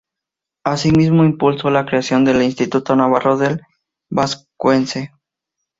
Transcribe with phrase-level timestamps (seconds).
[0.63, 3.61] Asimismo impulsó la creación del Instituto Navarro del
[4.09, 5.11] Vascuence.